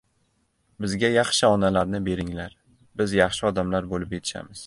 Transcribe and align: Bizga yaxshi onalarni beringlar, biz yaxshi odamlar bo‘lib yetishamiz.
Bizga 0.85 1.11
yaxshi 1.15 1.49
onalarni 1.57 2.01
beringlar, 2.09 2.57
biz 3.03 3.15
yaxshi 3.19 3.49
odamlar 3.53 3.93
bo‘lib 3.95 4.19
yetishamiz. 4.19 4.59